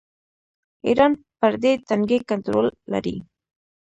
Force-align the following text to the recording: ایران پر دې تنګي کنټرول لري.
ایران 0.87 1.11
پر 1.39 1.53
دې 1.61 1.71
تنګي 1.89 2.19
کنټرول 2.29 2.67
لري. 2.91 3.15